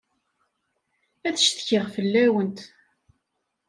Ad 1.27 1.35
ccetkiɣ 1.37 1.85
fell-awent. 1.95 2.59